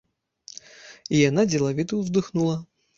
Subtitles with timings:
[1.17, 2.63] І яна дзелавіта ўздыхнула.